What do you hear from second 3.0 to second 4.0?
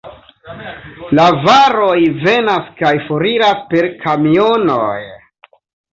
foriras per